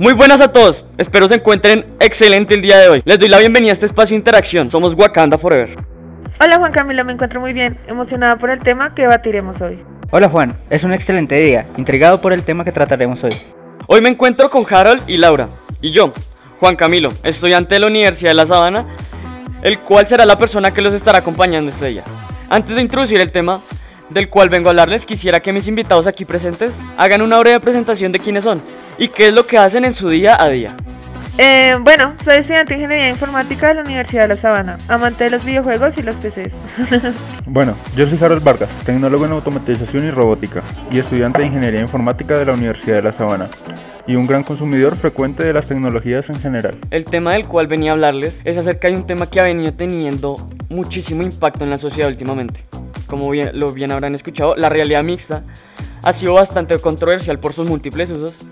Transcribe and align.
Muy 0.00 0.12
buenas 0.12 0.40
a 0.40 0.52
todos, 0.52 0.84
espero 0.96 1.26
se 1.26 1.34
encuentren 1.34 1.84
excelente 1.98 2.54
el 2.54 2.62
día 2.62 2.78
de 2.78 2.88
hoy. 2.88 3.02
Les 3.04 3.18
doy 3.18 3.26
la 3.26 3.40
bienvenida 3.40 3.70
a 3.70 3.72
este 3.72 3.86
espacio 3.86 4.14
de 4.14 4.18
interacción, 4.18 4.70
somos 4.70 4.94
Wakanda 4.94 5.38
Forever. 5.38 5.76
Hola 6.40 6.56
Juan 6.58 6.70
Camilo, 6.70 7.04
me 7.04 7.14
encuentro 7.14 7.40
muy 7.40 7.52
bien, 7.52 7.80
emocionada 7.88 8.36
por 8.36 8.50
el 8.50 8.60
tema 8.60 8.94
que 8.94 9.02
debatiremos 9.02 9.60
hoy. 9.60 9.80
Hola 10.12 10.28
Juan, 10.28 10.56
es 10.70 10.84
un 10.84 10.92
excelente 10.92 11.34
día, 11.34 11.66
intrigado 11.76 12.20
por 12.20 12.32
el 12.32 12.44
tema 12.44 12.64
que 12.64 12.70
trataremos 12.70 13.24
hoy. 13.24 13.32
Hoy 13.88 14.00
me 14.00 14.08
encuentro 14.08 14.48
con 14.50 14.64
Harold 14.72 15.02
y 15.08 15.16
Laura, 15.16 15.48
y 15.80 15.90
yo, 15.90 16.12
Juan 16.60 16.76
Camilo, 16.76 17.08
estudiante 17.24 17.74
de 17.74 17.80
la 17.80 17.88
Universidad 17.88 18.30
de 18.30 18.34
La 18.34 18.46
Sabana, 18.46 18.86
el 19.62 19.80
cual 19.80 20.06
será 20.06 20.24
la 20.26 20.38
persona 20.38 20.72
que 20.72 20.80
los 20.80 20.94
estará 20.94 21.18
acompañando 21.18 21.72
este 21.72 21.88
día. 21.88 22.04
Antes 22.48 22.76
de 22.76 22.82
introducir 22.82 23.20
el 23.20 23.32
tema 23.32 23.60
del 24.10 24.28
cual 24.28 24.48
vengo 24.48 24.68
a 24.68 24.70
hablarles, 24.70 25.04
quisiera 25.04 25.40
que 25.40 25.52
mis 25.52 25.66
invitados 25.66 26.06
aquí 26.06 26.24
presentes 26.24 26.72
hagan 26.96 27.20
una 27.20 27.40
breve 27.40 27.58
presentación 27.58 28.12
de 28.12 28.20
quiénes 28.20 28.44
son 28.44 28.62
y 28.98 29.08
qué 29.08 29.28
es 29.28 29.34
lo 29.34 29.46
que 29.46 29.58
hacen 29.58 29.84
en 29.84 29.94
su 29.94 30.08
día 30.08 30.42
a 30.42 30.48
día. 30.48 30.74
Eh, 31.40 31.76
bueno, 31.80 32.14
soy 32.24 32.38
estudiante 32.38 32.74
de 32.74 32.80
Ingeniería 32.80 33.10
Informática 33.10 33.68
de 33.68 33.74
la 33.74 33.82
Universidad 33.82 34.22
de 34.22 34.28
La 34.28 34.36
Sabana, 34.36 34.76
amante 34.88 35.22
de 35.22 35.30
los 35.30 35.44
videojuegos 35.44 35.96
y 35.96 36.02
los 36.02 36.16
PCs. 36.16 36.52
bueno, 37.46 37.76
yo 37.94 38.08
soy 38.08 38.18
Harold 38.20 38.42
Vargas, 38.42 38.68
tecnólogo 38.84 39.24
en 39.24 39.30
automatización 39.30 40.04
y 40.04 40.10
robótica 40.10 40.62
y 40.90 40.98
estudiante 40.98 41.40
de 41.40 41.46
Ingeniería 41.46 41.80
Informática 41.80 42.36
de 42.36 42.44
la 42.44 42.54
Universidad 42.54 42.96
de 42.96 43.02
La 43.02 43.12
Sabana 43.12 43.48
y 44.08 44.16
un 44.16 44.26
gran 44.26 44.42
consumidor 44.42 44.96
frecuente 44.96 45.44
de 45.44 45.52
las 45.52 45.68
tecnologías 45.68 46.28
en 46.28 46.40
general. 46.40 46.76
El 46.90 47.04
tema 47.04 47.34
del 47.34 47.46
cual 47.46 47.68
venía 47.68 47.92
a 47.92 47.94
hablarles 47.94 48.40
es 48.44 48.56
acerca 48.56 48.88
de 48.88 48.94
un 48.94 49.06
tema 49.06 49.30
que 49.30 49.38
ha 49.38 49.44
venido 49.44 49.72
teniendo 49.74 50.34
muchísimo 50.70 51.22
impacto 51.22 51.62
en 51.62 51.70
la 51.70 51.78
sociedad 51.78 52.08
últimamente. 52.08 52.64
Como 53.06 53.30
bien, 53.30 53.50
lo 53.52 53.72
bien 53.72 53.92
habrán 53.92 54.16
escuchado, 54.16 54.56
la 54.56 54.68
realidad 54.68 55.04
mixta 55.04 55.44
ha 56.02 56.12
sido 56.12 56.32
bastante 56.32 56.76
controversial 56.80 57.38
por 57.38 57.52
sus 57.52 57.68
múltiples 57.68 58.10
usos 58.10 58.47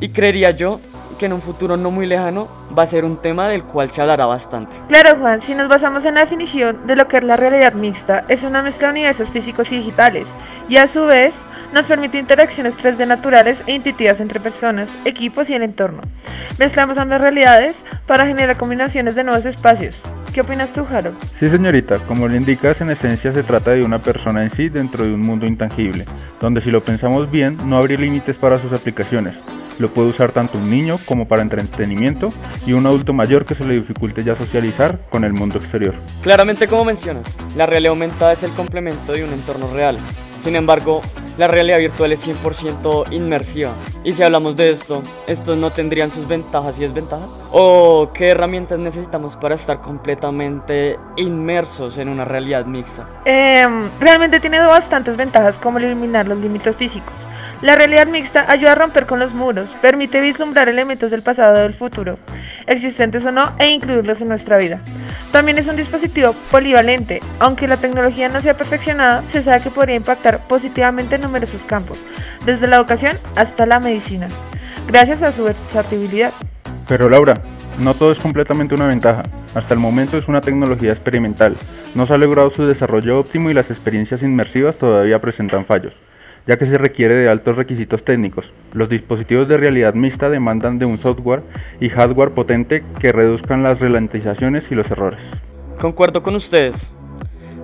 y 0.00 0.10
creería 0.10 0.50
yo 0.50 0.80
que 1.18 1.26
en 1.26 1.32
un 1.32 1.42
futuro 1.42 1.76
no 1.76 1.90
muy 1.90 2.06
lejano 2.06 2.48
va 2.76 2.84
a 2.84 2.86
ser 2.86 3.04
un 3.04 3.16
tema 3.16 3.48
del 3.48 3.64
cual 3.64 3.90
se 3.90 4.00
hablará 4.00 4.26
bastante. 4.26 4.74
Claro, 4.88 5.18
Juan, 5.18 5.40
si 5.40 5.54
nos 5.54 5.68
basamos 5.68 6.04
en 6.04 6.14
la 6.14 6.20
definición 6.20 6.86
de 6.86 6.96
lo 6.96 7.08
que 7.08 7.18
es 7.18 7.24
la 7.24 7.36
realidad 7.36 7.72
mixta, 7.72 8.24
es 8.28 8.44
una 8.44 8.62
mezcla 8.62 8.88
de 8.88 8.92
universos 8.92 9.28
físicos 9.28 9.72
y 9.72 9.78
digitales, 9.78 10.26
y 10.68 10.76
a 10.76 10.86
su 10.86 11.04
vez 11.04 11.34
nos 11.72 11.86
permite 11.86 12.18
interacciones 12.18 12.78
3D 12.78 13.06
naturales 13.06 13.62
e 13.66 13.72
intuitivas 13.72 14.20
entre 14.20 14.40
personas, 14.40 14.88
equipos 15.04 15.50
y 15.50 15.54
el 15.54 15.62
entorno. 15.62 16.00
Mezclamos 16.58 16.98
ambas 16.98 17.20
realidades 17.20 17.84
para 18.06 18.26
generar 18.26 18.56
combinaciones 18.56 19.14
de 19.14 19.24
nuevos 19.24 19.44
espacios. 19.44 19.96
¿Qué 20.32 20.40
opinas 20.42 20.72
tú, 20.72 20.86
Harold? 20.90 21.16
Sí, 21.34 21.48
señorita, 21.48 21.98
como 22.00 22.28
le 22.28 22.36
indicas, 22.36 22.80
en 22.80 22.90
esencia 22.90 23.32
se 23.32 23.42
trata 23.42 23.72
de 23.72 23.84
una 23.84 24.00
persona 24.00 24.42
en 24.42 24.50
sí 24.50 24.68
dentro 24.68 25.04
de 25.04 25.12
un 25.12 25.20
mundo 25.20 25.46
intangible, 25.46 26.04
donde 26.40 26.60
si 26.60 26.70
lo 26.70 26.80
pensamos 26.80 27.30
bien, 27.30 27.58
no 27.64 27.76
habría 27.76 27.98
límites 27.98 28.36
para 28.36 28.58
sus 28.58 28.72
aplicaciones, 28.72 29.34
lo 29.78 29.88
puede 29.88 30.08
usar 30.08 30.32
tanto 30.32 30.58
un 30.58 30.70
niño 30.70 30.98
como 31.04 31.26
para 31.26 31.42
entretenimiento 31.42 32.28
y 32.66 32.72
un 32.72 32.86
adulto 32.86 33.12
mayor 33.12 33.44
que 33.44 33.54
se 33.54 33.64
le 33.64 33.76
dificulte 33.76 34.22
ya 34.22 34.34
socializar 34.34 34.98
con 35.10 35.24
el 35.24 35.32
mundo 35.32 35.58
exterior. 35.58 35.94
Claramente 36.22 36.68
como 36.68 36.84
mencionas, 36.84 37.26
la 37.56 37.66
realidad 37.66 37.92
aumentada 37.92 38.32
es 38.32 38.42
el 38.42 38.50
complemento 38.52 39.12
de 39.12 39.24
un 39.24 39.32
entorno 39.32 39.72
real. 39.72 39.98
Sin 40.44 40.54
embargo, 40.54 41.00
la 41.36 41.46
realidad 41.46 41.78
virtual 41.78 42.12
es 42.12 42.26
100% 42.26 43.12
inmersiva. 43.12 43.72
Y 44.04 44.12
si 44.12 44.22
hablamos 44.22 44.56
de 44.56 44.70
esto, 44.70 45.02
¿estos 45.26 45.56
no 45.56 45.70
tendrían 45.70 46.10
sus 46.10 46.26
ventajas 46.26 46.76
y 46.78 46.82
desventajas? 46.82 47.28
¿O 47.50 48.10
qué 48.14 48.30
herramientas 48.30 48.78
necesitamos 48.78 49.36
para 49.36 49.56
estar 49.56 49.80
completamente 49.80 50.98
inmersos 51.16 51.98
en 51.98 52.08
una 52.08 52.24
realidad 52.24 52.66
mixta? 52.66 53.06
Em, 53.24 53.90
realmente 54.00 54.40
tiene 54.40 54.58
bastantes 54.60 55.16
ventajas 55.16 55.58
como 55.58 55.78
eliminar 55.78 56.26
los 56.26 56.38
límites 56.38 56.74
físicos 56.76 57.12
la 57.60 57.74
realidad 57.74 58.06
mixta 58.06 58.44
ayuda 58.48 58.72
a 58.72 58.74
romper 58.76 59.06
con 59.06 59.18
los 59.18 59.34
muros, 59.34 59.68
permite 59.82 60.20
vislumbrar 60.20 60.68
elementos 60.68 61.10
del 61.10 61.22
pasado 61.22 61.58
o 61.58 61.62
del 61.62 61.74
futuro, 61.74 62.18
existentes 62.66 63.24
o 63.24 63.32
no, 63.32 63.52
e 63.58 63.68
incluirlos 63.70 64.20
en 64.20 64.28
nuestra 64.28 64.58
vida. 64.58 64.80
También 65.32 65.58
es 65.58 65.66
un 65.66 65.74
dispositivo 65.74 66.34
polivalente, 66.52 67.20
aunque 67.40 67.66
la 67.66 67.76
tecnología 67.76 68.28
no 68.28 68.40
sea 68.40 68.56
perfeccionada, 68.56 69.22
se 69.28 69.42
sabe 69.42 69.60
que 69.60 69.70
podría 69.70 69.96
impactar 69.96 70.38
positivamente 70.46 71.16
en 71.16 71.22
numerosos 71.22 71.62
campos, 71.62 71.98
desde 72.44 72.68
la 72.68 72.76
educación 72.76 73.16
hasta 73.34 73.66
la 73.66 73.80
medicina, 73.80 74.28
gracias 74.86 75.22
a 75.22 75.32
su 75.32 75.44
versatilidad. 75.44 76.32
Pero 76.86 77.08
Laura, 77.08 77.34
no 77.80 77.94
todo 77.94 78.12
es 78.12 78.18
completamente 78.18 78.74
una 78.74 78.86
ventaja. 78.86 79.22
Hasta 79.54 79.74
el 79.74 79.80
momento 79.80 80.16
es 80.16 80.28
una 80.28 80.40
tecnología 80.40 80.90
experimental. 80.90 81.56
No 81.94 82.06
se 82.06 82.14
ha 82.14 82.18
logrado 82.18 82.50
su 82.50 82.66
desarrollo 82.66 83.18
óptimo 83.18 83.50
y 83.50 83.54
las 83.54 83.70
experiencias 83.70 84.22
inmersivas 84.22 84.76
todavía 84.76 85.20
presentan 85.20 85.64
fallos 85.64 85.94
ya 86.48 86.56
que 86.56 86.64
se 86.64 86.78
requiere 86.78 87.14
de 87.14 87.28
altos 87.28 87.56
requisitos 87.56 88.02
técnicos. 88.02 88.54
Los 88.72 88.88
dispositivos 88.88 89.46
de 89.48 89.58
realidad 89.58 89.92
mixta 89.92 90.30
demandan 90.30 90.78
de 90.78 90.86
un 90.86 90.96
software 90.96 91.42
y 91.78 91.90
hardware 91.90 92.30
potente 92.30 92.82
que 92.98 93.12
reduzcan 93.12 93.62
las 93.62 93.80
ralentizaciones 93.80 94.72
y 94.72 94.74
los 94.74 94.90
errores. 94.90 95.20
Concuerdo 95.78 96.22
con 96.22 96.34
ustedes, 96.34 96.74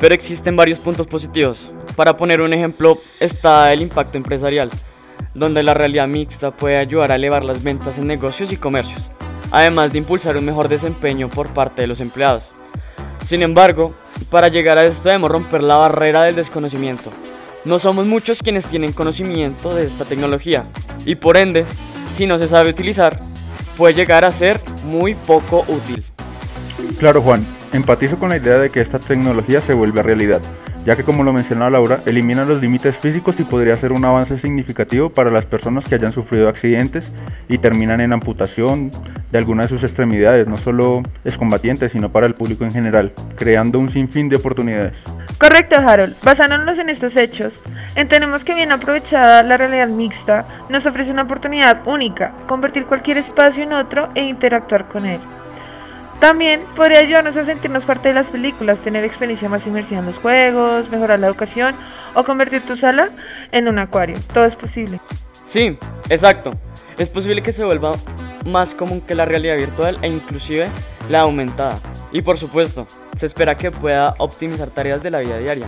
pero 0.00 0.14
existen 0.14 0.56
varios 0.56 0.78
puntos 0.78 1.06
positivos. 1.06 1.70
Para 1.94 2.16
poner 2.16 2.40
un 2.40 2.54
ejemplo 2.54 2.96
está 3.20 3.70
el 3.70 3.82
impacto 3.82 4.16
empresarial, 4.16 4.70
donde 5.34 5.62
la 5.62 5.74
realidad 5.74 6.08
mixta 6.08 6.50
puede 6.50 6.78
ayudar 6.78 7.12
a 7.12 7.16
elevar 7.16 7.44
las 7.44 7.62
ventas 7.62 7.98
en 7.98 8.06
negocios 8.06 8.50
y 8.50 8.56
comercios, 8.56 9.10
además 9.52 9.92
de 9.92 9.98
impulsar 9.98 10.38
un 10.38 10.46
mejor 10.46 10.70
desempeño 10.70 11.28
por 11.28 11.48
parte 11.48 11.82
de 11.82 11.86
los 11.86 12.00
empleados. 12.00 12.44
Sin 13.26 13.42
embargo, 13.42 13.92
para 14.30 14.48
llegar 14.48 14.78
a 14.78 14.86
esto 14.86 15.10
debemos 15.10 15.30
romper 15.30 15.62
la 15.62 15.76
barrera 15.76 16.22
del 16.22 16.36
desconocimiento 16.36 17.12
no 17.64 17.78
somos 17.78 18.06
muchos 18.06 18.38
quienes 18.42 18.66
tienen 18.66 18.92
conocimiento 18.92 19.74
de 19.74 19.84
esta 19.84 20.04
tecnología 20.04 20.64
y 21.04 21.14
por 21.14 21.36
ende, 21.36 21.64
si 22.16 22.26
no 22.26 22.38
se 22.38 22.48
sabe 22.48 22.70
utilizar, 22.70 23.20
puede 23.76 23.94
llegar 23.94 24.24
a 24.24 24.30
ser 24.30 24.60
muy 24.84 25.14
poco 25.14 25.64
útil. 25.68 26.04
Claro 26.98 27.22
Juan, 27.22 27.46
empatizo 27.72 28.18
con 28.18 28.30
la 28.30 28.36
idea 28.36 28.58
de 28.58 28.70
que 28.70 28.80
esta 28.80 28.98
tecnología 28.98 29.60
se 29.60 29.74
vuelve 29.74 30.02
realidad, 30.02 30.40
ya 30.86 30.96
que 30.96 31.04
como 31.04 31.22
lo 31.22 31.32
mencionaba 31.32 31.70
Laura, 31.70 32.00
elimina 32.06 32.44
los 32.44 32.60
límites 32.60 32.96
físicos 32.96 33.38
y 33.40 33.44
podría 33.44 33.76
ser 33.76 33.92
un 33.92 34.04
avance 34.04 34.38
significativo 34.38 35.10
para 35.10 35.30
las 35.30 35.44
personas 35.44 35.86
que 35.86 35.94
hayan 35.94 36.10
sufrido 36.10 36.48
accidentes 36.48 37.12
y 37.48 37.58
terminan 37.58 38.00
en 38.00 38.12
amputación 38.12 38.90
de 39.30 39.38
alguna 39.38 39.64
de 39.64 39.68
sus 39.68 39.82
extremidades, 39.82 40.46
no 40.46 40.56
solo 40.56 41.02
es 41.24 41.36
combatiente, 41.36 41.88
sino 41.88 42.10
para 42.10 42.26
el 42.26 42.34
público 42.34 42.64
en 42.64 42.70
general, 42.70 43.12
creando 43.36 43.78
un 43.78 43.88
sinfín 43.90 44.28
de 44.28 44.36
oportunidades. 44.36 44.98
Correcto, 45.40 45.76
Harold. 45.76 46.16
Basándonos 46.22 46.78
en 46.78 46.90
estos 46.90 47.16
hechos, 47.16 47.54
entendemos 47.94 48.44
que 48.44 48.52
bien 48.52 48.72
aprovechada 48.72 49.42
la 49.42 49.56
realidad 49.56 49.88
mixta 49.88 50.44
nos 50.68 50.84
ofrece 50.84 51.10
una 51.12 51.22
oportunidad 51.22 51.80
única, 51.88 52.34
convertir 52.46 52.84
cualquier 52.84 53.16
espacio 53.16 53.62
en 53.62 53.72
otro 53.72 54.10
e 54.14 54.22
interactuar 54.24 54.86
con 54.88 55.06
él. 55.06 55.18
También 56.20 56.60
podría 56.76 56.98
ayudarnos 56.98 57.38
a 57.38 57.46
sentirnos 57.46 57.86
parte 57.86 58.08
de 58.08 58.14
las 58.14 58.28
películas, 58.28 58.80
tener 58.80 59.02
experiencia 59.02 59.48
más 59.48 59.66
inmersiva 59.66 60.00
en 60.00 60.06
los 60.06 60.16
juegos, 60.16 60.90
mejorar 60.90 61.18
la 61.18 61.28
educación 61.28 61.74
o 62.12 62.22
convertir 62.24 62.60
tu 62.60 62.76
sala 62.76 63.08
en 63.50 63.66
un 63.66 63.78
acuario. 63.78 64.16
Todo 64.34 64.44
es 64.44 64.56
posible. 64.56 65.00
Sí, 65.46 65.78
exacto. 66.10 66.50
Es 66.98 67.08
posible 67.08 67.42
que 67.42 67.54
se 67.54 67.64
vuelva 67.64 67.92
más 68.44 68.74
común 68.74 69.00
que 69.00 69.14
la 69.14 69.24
realidad 69.24 69.56
virtual 69.56 69.96
e 70.02 70.08
inclusive 70.08 70.68
la 71.08 71.20
aumentada. 71.20 71.78
Y 72.12 72.22
por 72.22 72.38
supuesto, 72.38 72.86
se 73.18 73.26
espera 73.26 73.56
que 73.56 73.70
pueda 73.70 74.14
optimizar 74.18 74.70
tareas 74.70 75.02
de 75.02 75.10
la 75.10 75.20
vida 75.20 75.38
diaria 75.38 75.66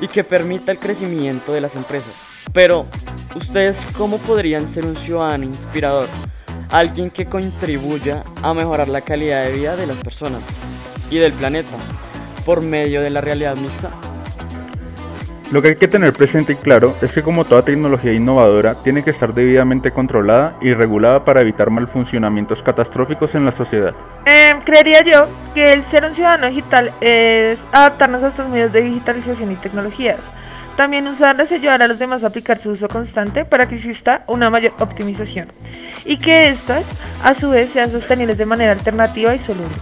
y 0.00 0.08
que 0.08 0.24
permita 0.24 0.72
el 0.72 0.78
crecimiento 0.78 1.52
de 1.52 1.60
las 1.60 1.76
empresas. 1.76 2.14
Pero, 2.52 2.86
¿ustedes 3.34 3.76
cómo 3.96 4.18
podrían 4.18 4.66
ser 4.66 4.86
un 4.86 4.96
ciudadano 4.96 5.44
inspirador? 5.44 6.08
Alguien 6.70 7.10
que 7.10 7.26
contribuya 7.26 8.24
a 8.42 8.52
mejorar 8.54 8.88
la 8.88 9.00
calidad 9.00 9.44
de 9.44 9.52
vida 9.52 9.76
de 9.76 9.86
las 9.86 9.96
personas 9.96 10.42
y 11.10 11.18
del 11.18 11.32
planeta 11.32 11.76
por 12.44 12.62
medio 12.62 13.00
de 13.00 13.10
la 13.10 13.20
realidad 13.20 13.56
mixta. 13.56 13.90
Lo 15.50 15.62
que 15.62 15.68
hay 15.68 15.76
que 15.76 15.88
tener 15.88 16.12
presente 16.12 16.52
y 16.52 16.56
claro 16.56 16.94
es 17.00 17.10
que 17.10 17.22
como 17.22 17.46
toda 17.46 17.62
tecnología 17.62 18.12
innovadora 18.12 18.74
tiene 18.82 19.02
que 19.02 19.08
estar 19.08 19.32
debidamente 19.32 19.92
controlada 19.92 20.58
y 20.60 20.74
regulada 20.74 21.24
para 21.24 21.40
evitar 21.40 21.70
malfuncionamientos 21.70 22.62
catastróficos 22.62 23.34
en 23.34 23.46
la 23.46 23.50
sociedad. 23.50 23.94
Eh, 24.26 24.56
creería 24.66 25.02
yo 25.02 25.26
que 25.54 25.72
el 25.72 25.84
ser 25.84 26.04
un 26.04 26.14
ciudadano 26.14 26.48
digital 26.48 26.92
es 27.00 27.60
adaptarnos 27.72 28.22
a 28.24 28.28
estos 28.28 28.46
medios 28.50 28.74
de 28.74 28.82
digitalización 28.82 29.50
y 29.50 29.56
tecnologías. 29.56 30.18
También 30.76 31.08
usarlas 31.08 31.50
y 31.50 31.54
ayudar 31.54 31.82
a 31.82 31.88
los 31.88 31.98
demás 31.98 32.24
a 32.24 32.26
aplicar 32.26 32.58
su 32.58 32.70
uso 32.70 32.86
constante 32.86 33.46
para 33.46 33.66
que 33.66 33.76
exista 33.76 34.24
una 34.26 34.50
mayor 34.50 34.74
optimización 34.78 35.46
y 36.04 36.18
que 36.18 36.50
éstas 36.50 36.84
a 37.24 37.32
su 37.32 37.48
vez 37.48 37.70
sean 37.70 37.90
sostenibles 37.90 38.36
de 38.36 38.44
manera 38.44 38.72
alternativa 38.72 39.34
y 39.34 39.38
soluble. 39.38 39.74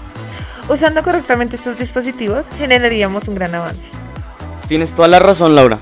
Usando 0.69 1.03
correctamente 1.03 1.57
estos 1.57 1.77
dispositivos 1.77 2.47
generaríamos 2.57 3.27
un 3.27 3.35
gran 3.35 3.53
avance. 3.53 3.96
Tienes 4.69 4.91
toda 4.91 5.09
la 5.09 5.19
razón, 5.19 5.55
Laura. 5.55 5.79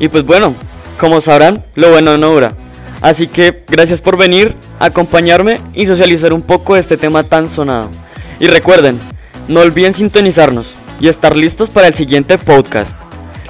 Y 0.00 0.08
pues 0.08 0.24
bueno, 0.24 0.54
como 1.00 1.20
sabrán, 1.20 1.64
lo 1.74 1.90
bueno 1.90 2.16
no 2.18 2.30
dura. 2.30 2.52
Así 3.00 3.28
que 3.28 3.64
gracias 3.68 4.00
por 4.00 4.16
venir, 4.16 4.54
acompañarme 4.80 5.60
y 5.74 5.86
socializar 5.86 6.32
un 6.32 6.42
poco 6.42 6.76
este 6.76 6.96
tema 6.96 7.22
tan 7.22 7.46
sonado. 7.46 7.88
Y 8.40 8.46
recuerden, 8.48 8.98
no 9.46 9.60
olviden 9.60 9.94
sintonizarnos 9.94 10.66
y 11.00 11.08
estar 11.08 11.36
listos 11.36 11.70
para 11.70 11.86
el 11.88 11.94
siguiente 11.94 12.38
podcast. 12.38 12.96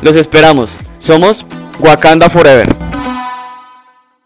Los 0.03 0.17
esperamos. 0.17 0.71
Somos 1.01 1.45
Wakanda 1.81 2.29
Forever. 2.29 2.88